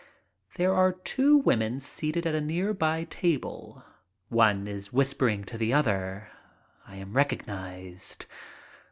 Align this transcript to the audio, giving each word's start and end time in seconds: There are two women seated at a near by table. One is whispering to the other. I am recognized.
There 0.55 0.73
are 0.73 0.93
two 0.93 1.37
women 1.37 1.79
seated 1.79 2.25
at 2.25 2.33
a 2.33 2.41
near 2.41 2.73
by 2.73 3.03
table. 3.03 3.83
One 4.29 4.67
is 4.67 4.91
whispering 4.91 5.43
to 5.43 5.59
the 5.59 5.73
other. 5.75 6.31
I 6.87 6.95
am 6.95 7.13
recognized. 7.13 8.25